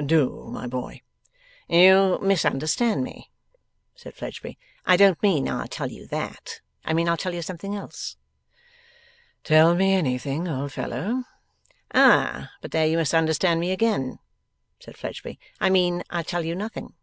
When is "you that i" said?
5.90-6.92